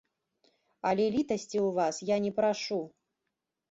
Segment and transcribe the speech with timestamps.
[0.93, 2.85] Але літасці ў вас я не прашу!